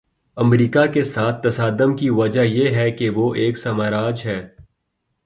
[0.37, 4.47] امریکہ کے ساتھ تصادم کی وجہ یہ ہے کہ وہ ایک سامراج ہے۔